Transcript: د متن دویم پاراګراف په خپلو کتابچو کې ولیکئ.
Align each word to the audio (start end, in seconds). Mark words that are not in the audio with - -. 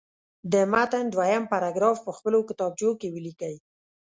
د 0.53 0.53
متن 0.71 1.05
دویم 1.13 1.43
پاراګراف 1.51 1.97
په 2.03 2.11
خپلو 2.17 2.39
کتابچو 2.49 2.89
کې 2.99 3.07
ولیکئ. 3.15 3.55